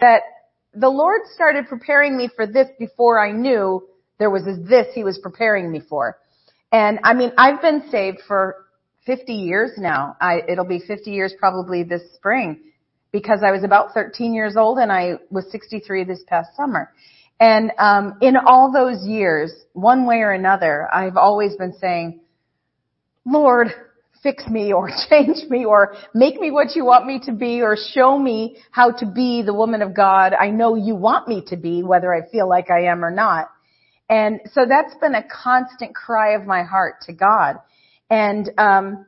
[0.00, 0.22] that
[0.74, 3.86] the Lord started preparing me for this before I knew
[4.18, 6.18] there was this He was preparing me for.
[6.70, 8.66] And I mean, I've been saved for
[9.06, 10.16] 50 years now.
[10.20, 12.60] I, it'll be 50 years probably this spring
[13.10, 16.92] because I was about 13 years old and I was 63 this past summer.
[17.40, 22.20] And um, in all those years, one way or another, I've always been saying,
[23.24, 23.68] Lord,
[24.22, 27.76] fix me or change me or make me what you want me to be or
[27.76, 31.56] show me how to be the woman of God I know you want me to
[31.56, 33.48] be, whether I feel like I am or not.
[34.08, 37.56] And so that's been a constant cry of my heart to God.
[38.08, 39.06] And, um,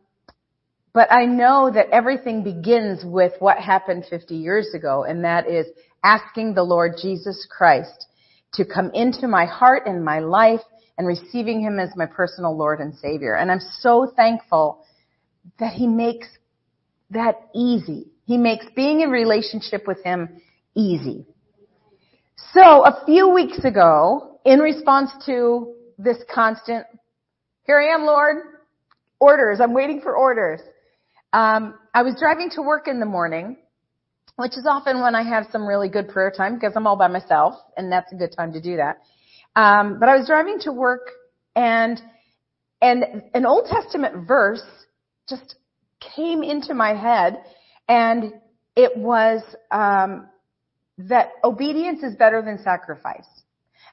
[0.93, 5.67] but I know that everything begins with what happened 50 years ago, and that is
[6.05, 8.07] asking the Lord Jesus Christ
[8.55, 10.61] to come into my heart and my life
[10.99, 13.37] and receiving Him as my personal Lord and Savior.
[13.37, 14.85] And I'm so thankful
[15.59, 16.29] that He makes
[17.11, 18.09] that easy.
[18.25, 20.41] He makes being in relationship with Him
[20.75, 21.27] easy.
[22.53, 26.87] So a few weeks ago, in response to this constant,
[27.65, 28.39] here I am, Lord,
[29.21, 30.61] orders, I'm waiting for orders.
[31.33, 33.57] Um, I was driving to work in the morning,
[34.37, 37.09] which is often when I have some really good prayer time because I'm all by
[37.09, 38.99] myself, and that's a good time to do that.
[39.55, 41.11] Um, but I was driving to work,
[41.55, 42.01] and
[42.83, 44.63] and an Old Testament verse
[45.31, 45.55] just
[46.17, 47.43] came into my head,
[47.89, 48.35] and
[48.77, 50.29] it was um,
[50.99, 53.27] that obedience is better than sacrifice.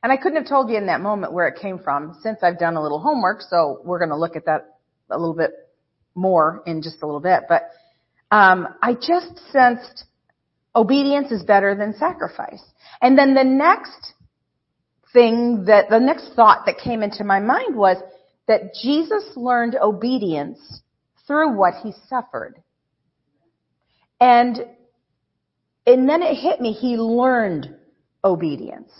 [0.03, 2.59] And I couldn't have told you in that moment where it came from since I've
[2.59, 4.77] done a little homework, so we're going to look at that
[5.09, 5.51] a little bit
[6.13, 7.43] more in just a little bit.
[7.47, 7.63] But
[8.31, 10.05] um, I just sensed
[10.75, 12.63] obedience is better than sacrifice.
[13.01, 14.13] And then the next
[15.13, 17.97] thing that, the next thought that came into my mind was
[18.47, 20.59] that Jesus learned obedience
[21.27, 22.55] through what he suffered.
[24.19, 24.57] And,
[25.85, 27.75] and then it hit me, he learned
[28.23, 28.91] obedience.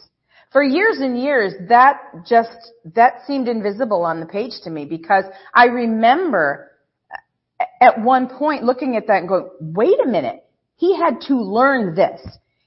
[0.51, 1.97] For years and years, that
[2.27, 6.71] just, that seemed invisible on the page to me because I remember
[7.59, 10.43] uh, at one point looking at that and going, wait a minute,
[10.77, 12.21] he had to learn this.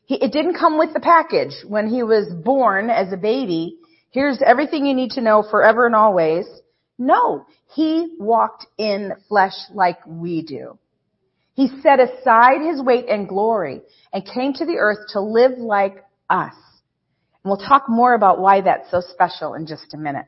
[0.05, 3.79] He, it didn't come with the package when he was born as a baby.
[4.11, 6.47] Here's everything you need to know forever and always.
[7.01, 10.79] No, he walked in flesh like we do.
[11.55, 13.81] He set aside his weight and glory
[14.13, 16.53] and came to the earth to live like us.
[17.43, 20.27] And we'll talk more about why that's so special in just a minute.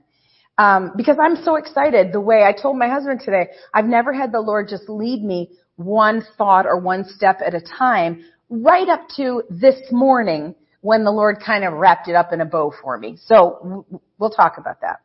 [0.56, 4.32] Um, because I'm so excited the way I told my husband today, I've never had
[4.32, 9.08] the Lord just lead me one thought or one step at a time right up
[9.16, 12.96] to this morning when the Lord kind of wrapped it up in a bow for
[12.96, 13.18] me.
[13.26, 13.84] So
[14.18, 15.00] we'll talk about that.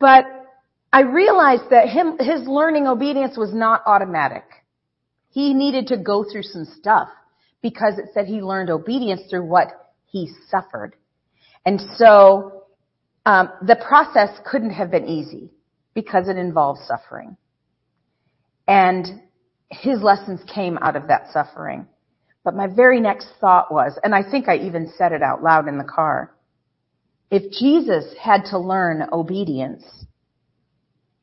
[0.00, 0.39] But
[0.92, 4.44] I realized that him, his learning obedience was not automatic.
[5.30, 7.08] He needed to go through some stuff
[7.62, 9.68] because it said he learned obedience through what
[10.06, 10.96] he suffered.
[11.64, 12.64] And so
[13.24, 15.50] um, the process couldn't have been easy
[15.94, 17.36] because it involved suffering.
[18.66, 19.06] And
[19.70, 21.86] his lessons came out of that suffering.
[22.42, 25.68] But my very next thought was, and I think I even said it out loud
[25.68, 26.34] in the car,
[27.30, 29.84] if Jesus had to learn obedience,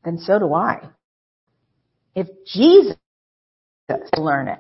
[0.07, 0.88] then so do I.
[2.16, 2.95] If Jesus
[3.90, 4.59] to learn it,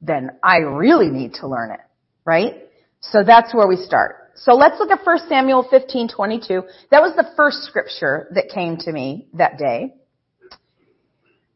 [0.00, 1.80] then I really need to learn it,
[2.24, 2.62] right?
[3.00, 4.32] So that's where we start.
[4.36, 6.62] So let's look at 1 Samuel 15:22.
[6.90, 9.94] That was the first scripture that came to me that day.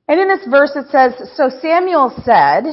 [0.09, 2.64] And in this verse it says, "So Samuel said,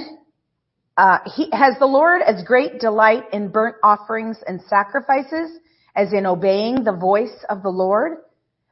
[0.97, 5.51] uh, he, has the Lord as great delight in burnt offerings and sacrifices
[5.95, 8.17] as in obeying the voice of the Lord?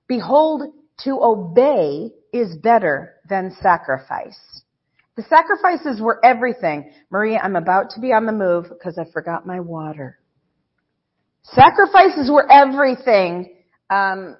[0.08, 4.38] Behold, to obey is better than sacrifice."
[5.18, 6.92] The sacrifices were everything.
[7.10, 10.20] Maria, I'm about to be on the move because I forgot my water.
[11.42, 13.56] Sacrifices were everything
[13.90, 14.38] um,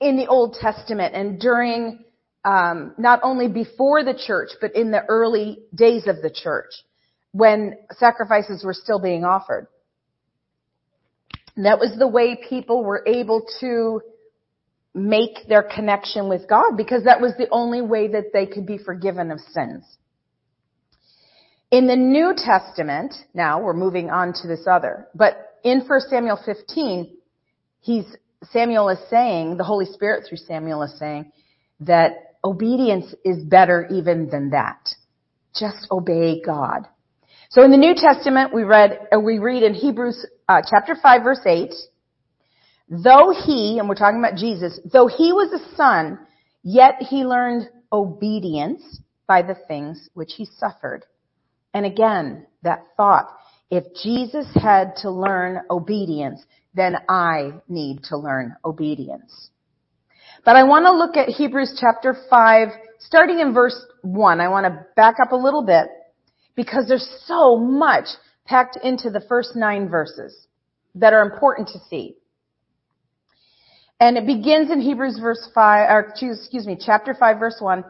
[0.00, 2.04] in the Old Testament and during
[2.44, 6.72] um, not only before the church, but in the early days of the church
[7.32, 9.66] when sacrifices were still being offered.
[11.56, 14.00] And that was the way people were able to
[14.98, 18.78] make their connection with God because that was the only way that they could be
[18.78, 19.84] forgiven of sins.
[21.70, 26.38] In the New Testament, now we're moving on to this other, but in 1 Samuel
[26.44, 27.16] 15,
[27.80, 28.04] he's,
[28.50, 31.30] Samuel is saying, the Holy Spirit through Samuel is saying
[31.80, 32.12] that
[32.44, 34.88] obedience is better even than that.
[35.54, 36.86] Just obey God.
[37.50, 41.22] So in the New Testament, we read, uh, we read in Hebrews uh, chapter 5
[41.22, 41.72] verse 8,
[42.90, 46.18] though he, and we're talking about Jesus, though he was a son,
[46.62, 51.04] yet he learned obedience by the things which he suffered.
[51.74, 53.28] And again, that thought,
[53.70, 56.42] If Jesus had to learn obedience,
[56.74, 59.50] then I need to learn obedience.
[60.44, 62.68] But I want to look at Hebrews chapter 5,
[62.98, 64.40] starting in verse 1.
[64.40, 65.88] I want to back up a little bit
[66.54, 68.06] because there's so much
[68.46, 70.46] packed into the first nine verses
[70.94, 72.16] that are important to see.
[74.00, 77.84] And it begins in Hebrews verse 5, or excuse me, chapter 5 verse 1.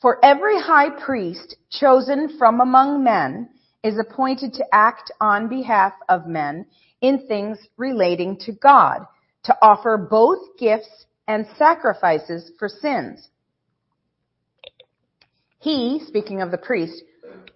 [0.00, 3.50] For every high priest chosen from among men
[3.84, 6.66] is appointed to act on behalf of men
[7.00, 9.06] in things relating to God,
[9.44, 13.28] to offer both gifts and sacrifices for sins.
[15.58, 17.02] He, speaking of the priest,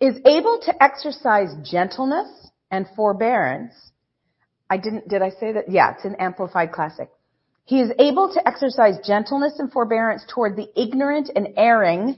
[0.00, 3.74] is able to exercise gentleness and forbearance.
[4.68, 5.70] I didn't, did I say that?
[5.70, 7.08] Yeah, it's an amplified classic.
[7.66, 12.16] He is able to exercise gentleness and forbearance toward the ignorant and erring,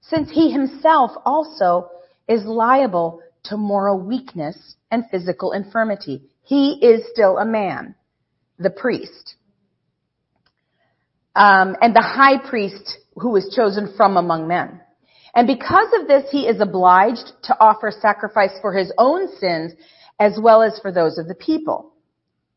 [0.00, 1.88] since he himself also
[2.28, 6.22] is liable to moral weakness and physical infirmity.
[6.42, 7.94] He is still a man,
[8.58, 9.36] the priest.
[11.36, 14.80] Um, and the high priest who was chosen from among men.
[15.32, 19.72] And because of this, he is obliged to offer sacrifice for his own sins
[20.18, 21.92] as well as for those of the people.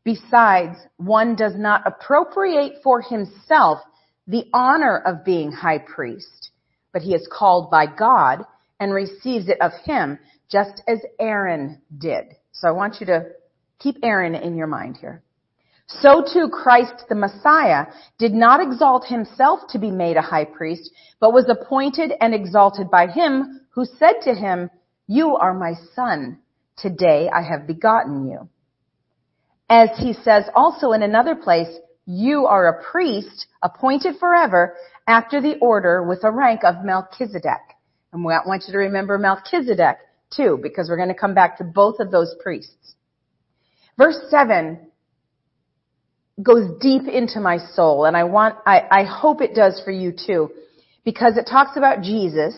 [0.04, 3.78] Besides, one does not appropriate for himself
[4.26, 6.50] the honor of being high priest,
[6.92, 8.44] but he is called by God
[8.80, 10.18] and receives it of him,
[10.50, 12.24] just as Aaron did.
[12.52, 13.26] So I want you to
[13.78, 15.22] keep Aaron in your mind here.
[15.88, 17.86] So too Christ the Messiah
[18.18, 20.90] did not exalt himself to be made a high priest,
[21.20, 24.70] but was appointed and exalted by him who said to him,
[25.06, 26.38] you are my son.
[26.76, 28.48] Today I have begotten you.
[29.68, 31.68] As he says also in another place,
[32.06, 34.74] you are a priest appointed forever
[35.06, 37.60] after the order with a rank of Melchizedek.
[38.12, 39.96] And we want you to remember Melchizedek
[40.30, 42.94] too, because we're going to come back to both of those priests.
[43.96, 44.78] Verse 7
[46.42, 50.12] goes deep into my soul, and I want, I, I hope it does for you
[50.12, 50.50] too,
[51.04, 52.54] because it talks about Jesus.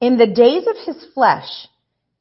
[0.00, 1.48] In the days of his flesh,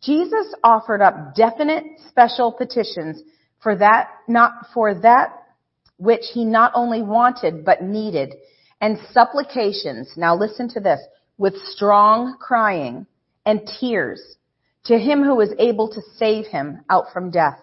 [0.02, 3.22] Jesus offered up definite special petitions
[3.64, 5.40] for that, not for that
[5.98, 8.36] which he not only wanted but needed,
[8.82, 11.00] and supplications, now listen to this,
[11.38, 13.08] with strong crying
[13.46, 14.36] and tears
[14.86, 17.60] to him who was able to save him out from death.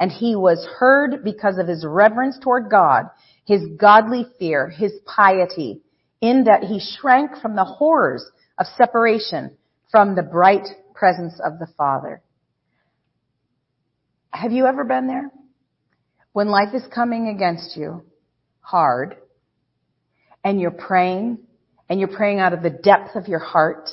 [0.00, 3.10] And he was heard because of his reverence toward God,
[3.44, 5.82] his godly fear, his piety,
[6.20, 8.24] in that he shrank from the horrors
[8.58, 9.56] of separation
[9.90, 12.22] from the bright presence of the Father.
[14.30, 15.30] Have you ever been there?
[16.32, 18.04] When life is coming against you
[18.60, 19.16] hard
[20.42, 21.38] and you're praying
[21.88, 23.90] and you're praying out of the depth of your heart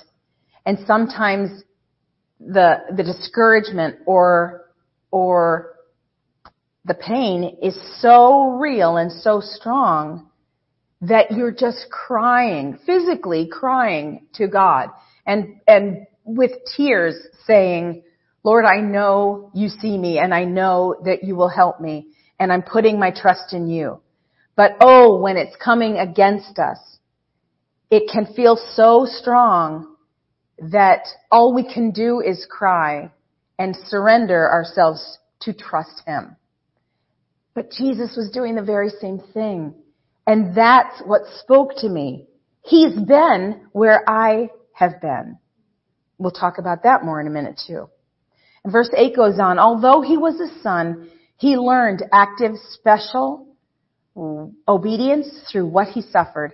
[0.66, 1.64] and sometimes
[2.40, 4.70] the, the discouragement or,
[5.12, 5.76] or
[6.86, 10.30] the pain is so real and so strong
[11.02, 14.90] that you're just crying, physically crying to God
[15.26, 17.16] and, and with tears
[17.46, 18.04] saying,
[18.44, 22.52] Lord, I know you see me and I know that you will help me and
[22.52, 24.00] I'm putting my trust in you.
[24.56, 26.80] But oh, when it's coming against us,
[27.90, 29.96] it can feel so strong
[30.60, 33.12] that all we can do is cry
[33.58, 36.36] and surrender ourselves to trust Him.
[37.54, 39.74] But Jesus was doing the very same thing.
[40.28, 42.28] And that's what spoke to me.
[42.64, 45.38] He's been where I have been.
[46.18, 47.90] We'll talk about that more in a minute too.
[48.64, 53.48] And verse 8 goes on, although he was a son, he learned active special
[54.68, 56.54] obedience through what he suffered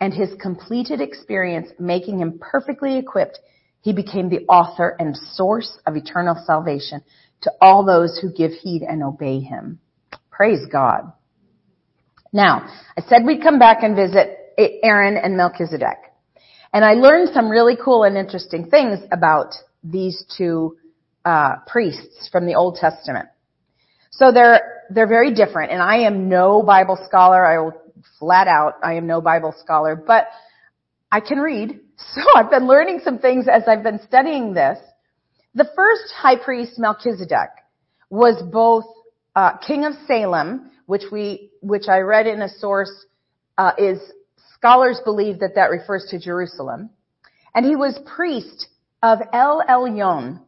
[0.00, 3.38] and his completed experience making him perfectly equipped,
[3.82, 7.02] he became the author and source of eternal salvation
[7.42, 9.78] to all those who give heed and obey him.
[10.30, 11.12] Praise God.
[12.32, 15.98] Now, I said we'd come back and visit Aaron and Melchizedek.
[16.72, 20.78] And I learned some really cool and interesting things about these two
[21.26, 23.28] uh, priests from the Old Testament.
[24.12, 27.44] So they're, they're very different and I am no Bible scholar.
[27.44, 27.74] I will
[28.18, 30.28] flat out, I am no Bible scholar, but
[31.10, 31.80] I can read.
[32.14, 34.76] So I've been learning some things as I've been studying this.
[35.54, 37.50] The first high priest, Melchizedek,
[38.10, 38.84] was both
[39.36, 42.90] uh, king of Salem, which we, which I read in a source,
[43.56, 44.00] uh, is
[44.54, 46.90] scholars believe that that refers to Jerusalem,
[47.54, 48.66] and he was priest
[49.02, 50.40] of El Elyon.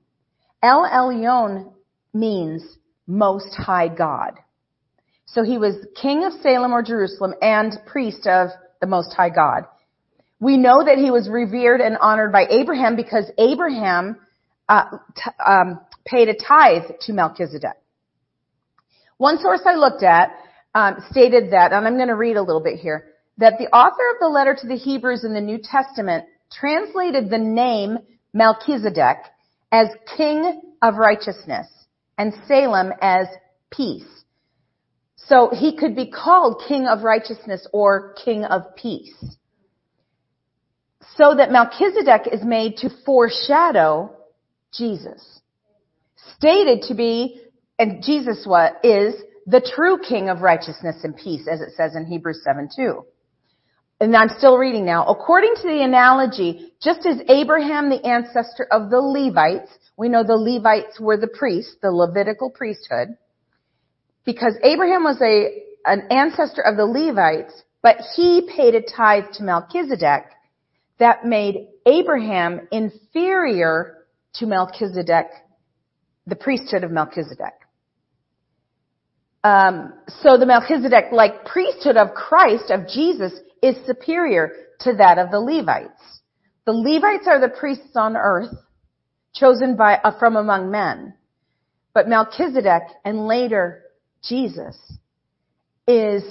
[0.62, 1.72] El Elyon
[2.12, 2.64] means
[3.06, 4.34] most high God.
[5.26, 9.64] So he was king of Salem or Jerusalem and priest of the most high God.
[10.40, 14.16] We know that he was revered and honored by Abraham because Abraham
[14.68, 14.84] uh,
[15.16, 17.76] t- um, paid a tithe to Melchizedek.
[19.16, 20.30] One source I looked at
[20.74, 23.06] um, stated that, and I'm going to read a little bit here,
[23.38, 27.38] that the author of the letter to the Hebrews in the New Testament translated the
[27.38, 27.98] name
[28.32, 29.18] Melchizedek
[29.72, 31.66] as King of Righteousness
[32.18, 33.26] and Salem as
[33.70, 34.04] peace.
[35.16, 39.36] So he could be called King of Righteousness or King of Peace.
[41.16, 44.14] So that Melchizedek is made to foreshadow
[44.72, 45.40] Jesus.
[46.36, 47.40] Stated to be,
[47.78, 48.46] and Jesus
[48.82, 49.14] is
[49.46, 53.04] the true King of righteousness and peace, as it says in Hebrews 7 2.
[54.00, 55.06] And I'm still reading now.
[55.06, 60.36] According to the analogy, just as Abraham, the ancestor of the Levites, we know the
[60.36, 63.16] Levites were the priests, the Levitical priesthood,
[64.24, 69.44] because Abraham was a, an ancestor of the Levites, but he paid a tithe to
[69.44, 70.24] Melchizedek
[70.98, 75.28] that made Abraham inferior to Melchizedek,
[76.26, 77.54] the priesthood of Melchizedek.
[79.44, 83.32] Um, so the Melchizedek, like priesthood of Christ, of Jesus,
[83.64, 86.20] is superior to that of the Levites.
[86.66, 88.54] The Levites are the priests on earth,
[89.34, 91.14] chosen by, uh, from among men.
[91.94, 93.82] But Melchizedek and later
[94.22, 94.76] Jesus
[95.86, 96.22] is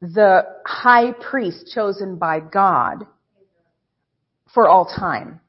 [0.00, 3.06] the high priest chosen by God
[4.52, 5.40] for all time.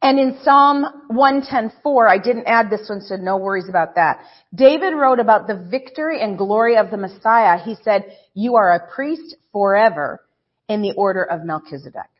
[0.00, 4.20] And in Psalm 110:4, I didn't add this one, so no worries about that.
[4.54, 7.58] David wrote about the victory and glory of the Messiah.
[7.58, 10.20] He said, "You are a priest forever
[10.68, 12.10] in the order of Melchizedek."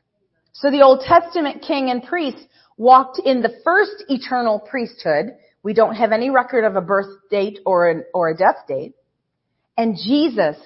[0.51, 2.45] So the Old Testament king and priest
[2.77, 5.37] walked in the first eternal priesthood.
[5.63, 8.93] We don't have any record of a birth date or an, or a death date.
[9.77, 10.57] And Jesus,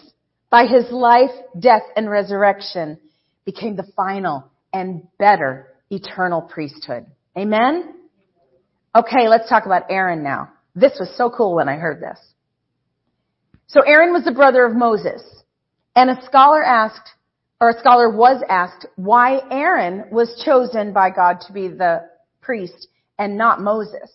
[0.50, 3.00] by his life, death, and resurrection,
[3.46, 7.06] became the final and better eternal priesthood.
[7.38, 7.94] Amen?
[8.96, 10.50] Okay, let's talk about Aaron now.
[10.76, 12.20] This was so cool when I heard this.
[13.68, 15.22] So Aaron was the brother of Moses.
[15.96, 17.10] And a scholar asked,
[17.62, 22.02] or a scholar was asked, why Aaron was chosen by God to be the
[22.42, 24.12] priest and not Moses.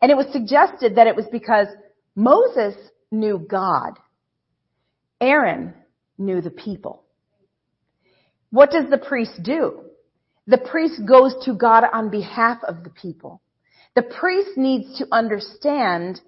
[0.00, 1.68] And it was suggested that it was because
[2.14, 2.74] Moses
[3.10, 3.92] knew God.
[5.20, 5.74] Aaron
[6.18, 7.04] knew the people.
[8.50, 9.84] What does the priest do?
[10.46, 13.40] The priest goes to God on behalf of the people.
[13.94, 16.20] The priest needs to understand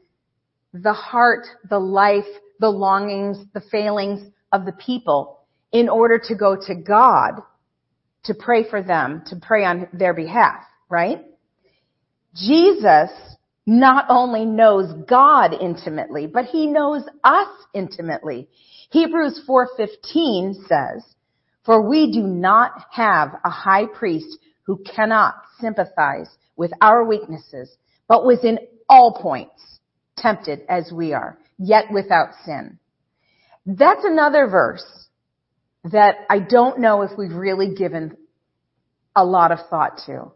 [0.73, 2.25] the heart, the life,
[2.61, 5.41] the longings, the failings of the people
[5.73, 7.43] in order to go to God
[8.25, 11.25] to pray for them, to pray on their behalf, right?
[12.35, 13.11] Jesus
[13.67, 18.49] not only knows God intimately, but he knows us intimately.
[18.91, 21.05] Hebrews 4:15 says,
[21.65, 27.71] for we do not have a high priest who cannot sympathize with our weaknesses,
[28.09, 29.81] but was in all points
[30.17, 32.79] tempted as we are, yet without sin.
[33.67, 34.85] That's another verse
[35.85, 38.17] that I don't know if we've really given
[39.17, 40.33] a lot of thought to.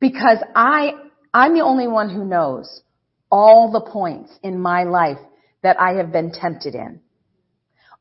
[0.00, 0.92] Because I,
[1.32, 2.82] I'm the only one who knows
[3.30, 5.18] all the points in my life
[5.62, 7.00] that I have been tempted in.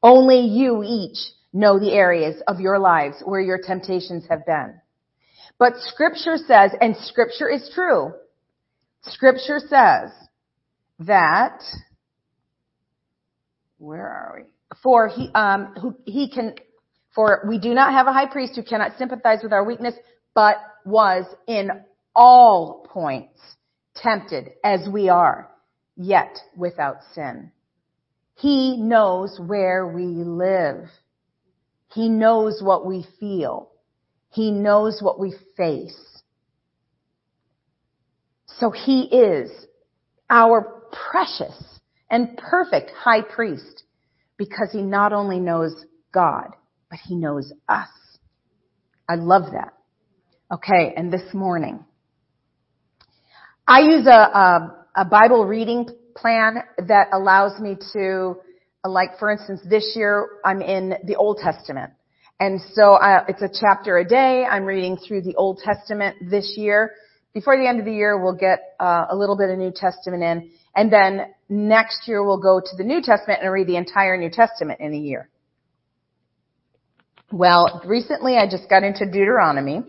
[0.02, 1.18] Only you each
[1.52, 4.80] know the areas of your lives where your temptations have been.
[5.58, 8.14] But scripture says, and scripture is true,
[9.02, 10.12] scripture says
[11.00, 11.62] that,
[13.78, 14.54] where are we?
[14.84, 16.56] For he, um, who, he can,
[17.16, 19.96] for we do not have a high priest who cannot sympathize with our weakness,
[20.34, 21.72] but was in
[22.16, 23.40] all points
[23.96, 25.50] tempted as we are,
[25.98, 27.52] yet without sin.
[28.36, 30.88] He knows where we live.
[31.94, 33.70] He knows what we feel.
[34.32, 35.98] He knows what we face.
[38.46, 39.52] So he is
[40.30, 41.56] our precious
[42.10, 43.84] and perfect high priest
[44.38, 46.50] because he not only knows God,
[46.90, 47.90] but he knows us.
[49.08, 49.74] I love that.
[50.52, 51.86] Okay, and this morning,
[53.68, 58.38] I use a, a, a Bible reading plan that allows me to
[58.86, 61.92] like for instance, this year I'm in the Old Testament.
[62.40, 64.46] And so uh, it's a chapter a day.
[64.46, 66.92] I'm reading through the Old Testament this year.
[67.34, 70.24] Before the end of the year, we'll get uh, a little bit of New Testament
[70.24, 70.50] in.
[70.74, 74.30] And then next year, we'll go to the New Testament and read the entire New
[74.30, 75.30] Testament in a year.
[77.32, 79.84] Well, recently I just got into Deuteronomy.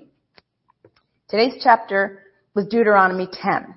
[1.28, 2.20] Today's chapter
[2.54, 3.74] was Deuteronomy 10.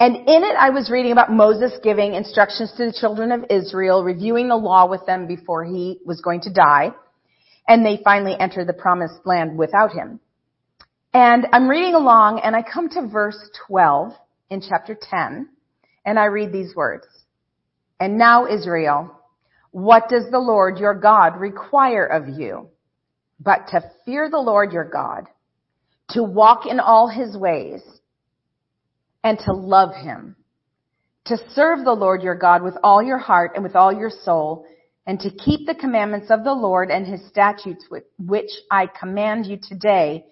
[0.00, 4.04] And in it, I was reading about Moses giving instructions to the children of Israel,
[4.04, 6.92] reviewing the law with them before he was going to die.
[7.66, 10.20] And they finally enter the promised land without him.
[11.12, 14.12] And I'm reading along and I come to verse 12
[14.50, 15.48] in chapter 10,
[16.04, 17.06] and I read these words.
[17.98, 19.10] And now Israel,
[19.72, 22.68] what does the Lord your God require of you?
[23.40, 25.24] But to fear the Lord your God,
[26.10, 27.82] to walk in all his ways,
[29.28, 30.34] and to love him,
[31.26, 34.64] to serve the Lord your God with all your heart and with all your soul,
[35.06, 37.84] and to keep the commandments of the Lord and his statutes
[38.18, 40.24] which I command you today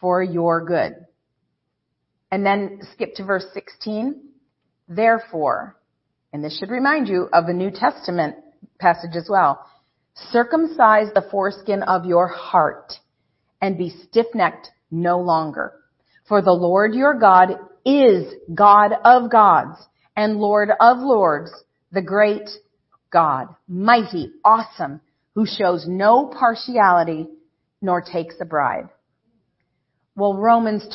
[0.00, 0.94] for your good.
[2.32, 4.18] And then skip to verse 16.
[4.88, 5.76] Therefore,
[6.32, 8.36] and this should remind you of a New Testament
[8.78, 9.62] passage as well,
[10.32, 12.94] circumcise the foreskin of your heart
[13.60, 15.74] and be stiff-necked no longer.
[16.26, 17.50] For the Lord your God
[17.88, 19.78] is God of gods
[20.14, 21.50] and Lord of lords,
[21.90, 22.50] the great
[23.10, 25.00] God, mighty, awesome,
[25.34, 27.28] who shows no partiality
[27.80, 28.90] nor takes a bribe.
[30.14, 30.86] Well, Romans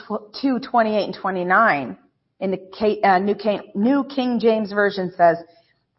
[0.42, 1.98] 2, 28 and 29
[2.40, 5.38] in the uh, New, King, New King James Version says,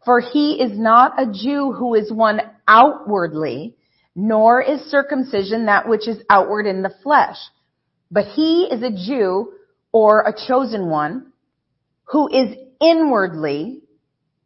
[0.05, 3.75] For he is not a Jew who is one outwardly,
[4.15, 7.37] nor is circumcision that which is outward in the flesh.
[8.11, 9.51] But he is a Jew
[9.95, 11.31] or a chosen one
[12.03, 13.81] who is inwardly,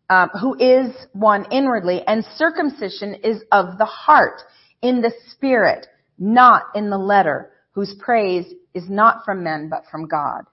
[0.07, 4.43] um, who is one inwardly, and circumcision is of the heart,
[4.83, 5.87] in the spirit,
[6.19, 10.43] not in the letter, whose praise is not from men, but from God.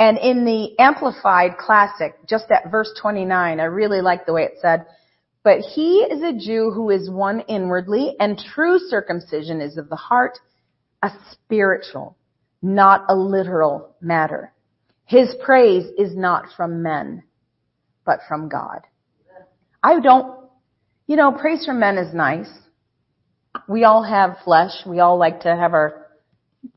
[0.00, 4.58] And in the Amplified Classic, just at verse 29, I really like the way it
[4.60, 4.84] said,
[5.44, 9.94] but he is a Jew who is one inwardly, and true circumcision is of the
[9.94, 10.40] heart,
[11.04, 12.16] a spiritual,
[12.66, 14.52] not a literal matter.
[15.04, 17.22] His praise is not from men,
[18.04, 18.80] but from God.
[19.82, 20.36] I don't,
[21.06, 22.50] you know, praise from men is nice.
[23.68, 24.72] We all have flesh.
[24.84, 26.08] We all like to have our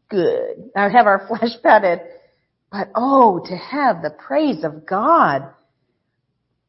[0.10, 2.01] good, uh, have our flesh petted.
[2.72, 5.50] But oh, to have the praise of God.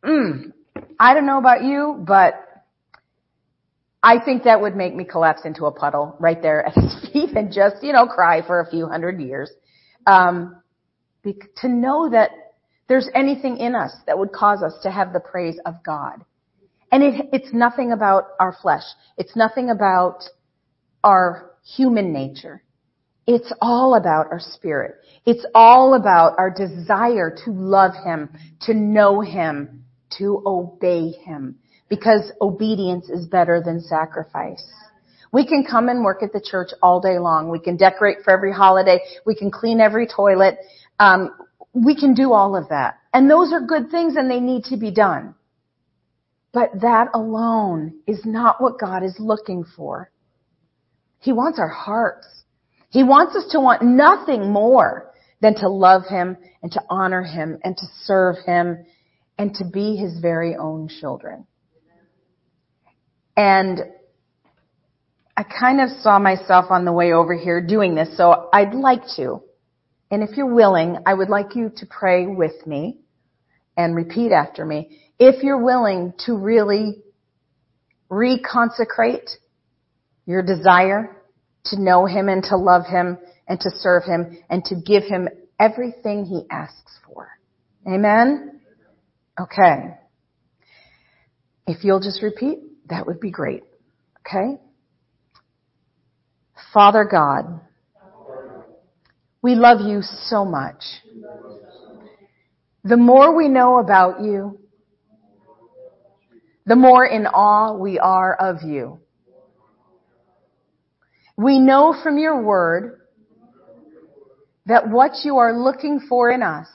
[0.02, 0.54] Mm,
[0.98, 2.42] I don't know about you, but
[4.02, 7.36] I think that would make me collapse into a puddle right there at his feet
[7.36, 9.50] and just, you know, cry for a few hundred years.
[10.06, 10.62] Um,
[11.24, 12.30] to know that
[12.88, 16.24] there's anything in us that would cause us to have the praise of God.
[16.90, 18.82] And it, it's nothing about our flesh.
[19.16, 20.24] It's nothing about
[21.04, 22.62] our human nature.
[23.26, 24.96] It's all about our spirit.
[25.24, 28.30] It's all about our desire to love Him,
[28.62, 29.84] to know Him,
[30.18, 31.56] to obey Him.
[31.90, 34.64] Because obedience is better than sacrifice.
[35.32, 37.50] We can come and work at the church all day long.
[37.50, 39.00] We can decorate for every holiday.
[39.26, 40.56] We can clean every toilet.
[40.98, 41.30] Um,
[41.72, 42.94] we can do all of that.
[43.12, 45.34] And those are good things and they need to be done.
[46.52, 50.10] But that alone is not what God is looking for.
[51.20, 52.26] He wants our hearts.
[52.88, 57.58] He wants us to want nothing more than to love Him and to honor Him
[57.62, 58.84] and to serve Him
[59.38, 61.46] and to be His very own children.
[63.40, 63.80] And
[65.36, 69.02] I kind of saw myself on the way over here doing this, so I'd like
[69.16, 69.42] to
[70.10, 72.98] and if you're willing, I would like you to pray with me
[73.76, 75.00] and repeat after me.
[75.18, 77.02] If you're willing to really
[78.10, 79.30] reconsecrate
[80.26, 81.16] your desire
[81.66, 85.28] to know Him and to love Him and to serve Him and to give Him
[85.60, 87.28] everything He asks for.
[87.86, 88.60] Amen?
[89.38, 89.94] Okay.
[91.68, 92.58] If you'll just repeat,
[92.90, 93.62] that would be great.
[94.26, 94.60] Okay?
[96.74, 97.60] Father God,
[99.42, 100.82] we love you so much.
[102.84, 104.58] The more we know about you,
[106.66, 109.00] the more in awe we are of you.
[111.36, 113.00] We know from your word
[114.66, 116.68] that what you are looking for in us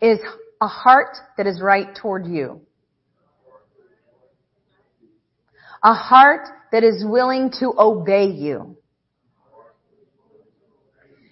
[0.00, 0.18] is
[0.60, 2.60] a heart that is right toward you.
[5.82, 8.76] A heart that is willing to obey you.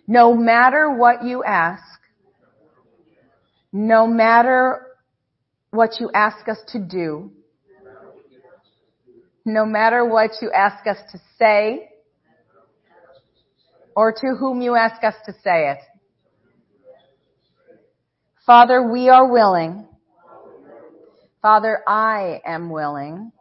[0.06, 1.82] No matter what you ask,
[3.72, 4.86] no matter
[5.70, 7.30] what you ask us to do,
[9.44, 11.90] no matter what you ask us to say,
[13.94, 15.78] or to whom you ask us to say it.
[18.46, 19.86] Father, we are willing.
[21.42, 23.32] Father, I am willing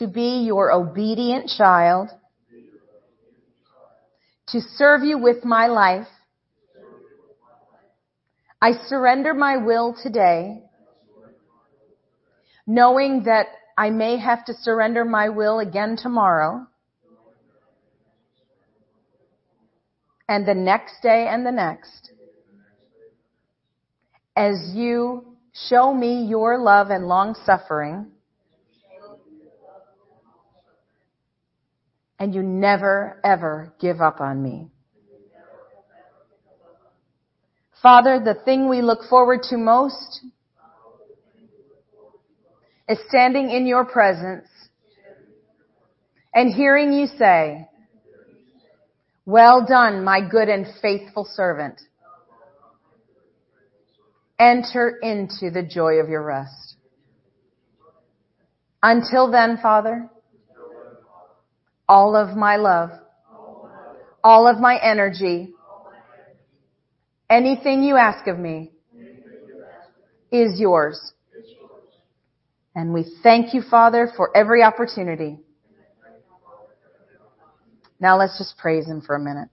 [0.00, 2.08] to be your obedient child
[4.48, 6.08] to serve you with my life.
[8.62, 10.62] I surrender my will today,
[12.66, 16.66] knowing that I may have to surrender my will again tomorrow.
[20.30, 22.12] and the next day and the next
[24.36, 25.36] as you
[25.68, 28.06] show me your love and long suffering
[32.20, 34.68] and you never ever give up on me.
[37.82, 40.20] Father, the thing we look forward to most
[42.90, 44.46] is standing in your presence
[46.34, 47.66] and hearing you say,
[49.24, 51.80] well done, my good and faithful servant.
[54.38, 56.76] Enter into the joy of your rest.
[58.82, 60.10] Until then, Father,
[61.90, 62.90] all of my love,
[64.22, 65.52] all of my energy,
[67.28, 68.70] anything you ask of me
[70.32, 71.12] is yours.
[72.74, 75.38] And we thank you, Father, for every opportunity
[78.00, 79.48] now let's just praise Him for a minute.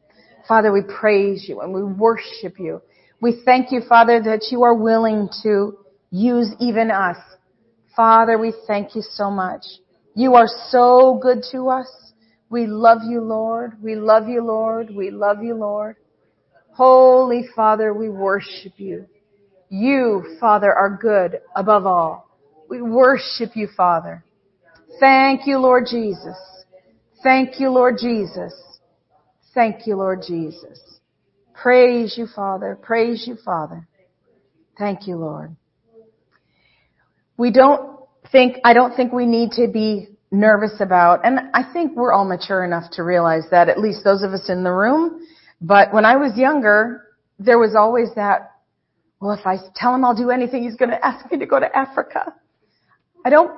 [0.47, 2.81] Father, we praise you and we worship you.
[3.19, 5.77] We thank you, Father, that you are willing to
[6.09, 7.17] use even us.
[7.95, 9.63] Father, we thank you so much.
[10.15, 12.06] You are so good to us.
[12.49, 13.81] We love you, Lord.
[13.81, 14.89] We love you, Lord.
[14.93, 15.97] We love you, Lord.
[16.71, 19.05] Holy Father, we worship you.
[19.69, 22.29] You, Father, are good above all.
[22.69, 24.23] We worship you, Father.
[24.99, 26.37] Thank you, Lord Jesus.
[27.23, 28.53] Thank you, Lord Jesus.
[29.53, 30.79] Thank you, Lord Jesus.
[31.53, 32.77] Praise you, Father.
[32.81, 33.87] Praise you, Father.
[34.77, 35.55] Thank you, Lord.
[37.37, 37.99] We don't
[38.31, 42.25] think, I don't think we need to be nervous about, and I think we're all
[42.25, 45.25] mature enough to realize that, at least those of us in the room.
[45.61, 47.03] But when I was younger,
[47.39, 48.51] there was always that,
[49.19, 51.59] well, if I tell him I'll do anything, he's going to ask me to go
[51.59, 52.33] to Africa.
[53.25, 53.51] I don't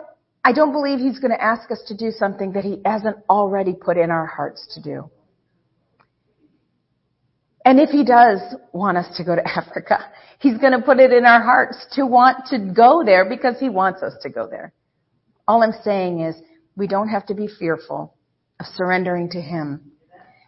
[0.43, 3.73] I don't believe he's going to ask us to do something that he hasn't already
[3.73, 5.09] put in our hearts to do.
[7.65, 8.39] And if he does
[8.71, 12.05] want us to go to Africa, he's going to put it in our hearts to
[12.05, 14.73] want to go there because he wants us to go there.
[15.47, 16.35] All I'm saying is
[16.79, 18.15] we don't have to be fearful
[18.57, 19.91] of surrendering to him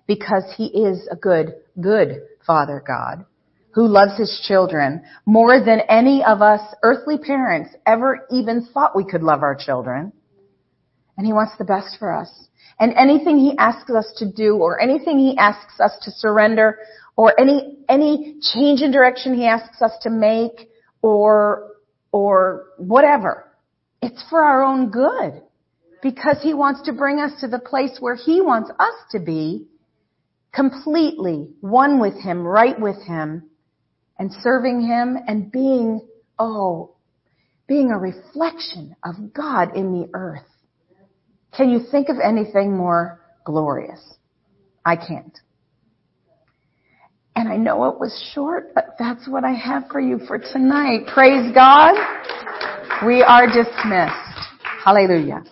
[0.08, 3.26] because he is a good, good Father God
[3.74, 9.04] who loves his children more than any of us earthly parents ever even thought we
[9.04, 10.14] could love our children.
[11.18, 12.30] And he wants the best for us.
[12.80, 16.80] And anything he asks us to do or anything he asks us to surrender
[17.18, 20.70] or any, any change in direction he asks us to make
[21.02, 21.74] or,
[22.14, 23.52] or whatever,
[24.02, 25.42] it's for our own good
[26.02, 29.68] because he wants to bring us to the place where he wants us to be
[30.54, 33.50] completely one with him, right with him,
[34.22, 36.00] and serving Him and being,
[36.38, 36.94] oh,
[37.68, 40.46] being a reflection of God in the earth.
[41.58, 44.00] Can you think of anything more glorious?
[44.86, 45.36] I can't.
[47.36, 51.08] And I know it was short, but that's what I have for you for tonight.
[51.12, 51.96] Praise God.
[53.04, 54.38] We are dismissed.
[54.86, 55.46] Hallelujah.